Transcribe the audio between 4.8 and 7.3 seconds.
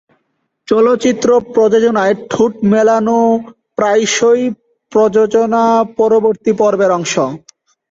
প্রযোজনা-পরবর্তী পর্বের অংশ।